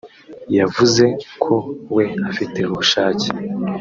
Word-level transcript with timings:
yavuze 0.57 1.03
ko 1.43 1.55
we 1.95 2.03
afite 2.29 2.59
ubushake 2.71 3.27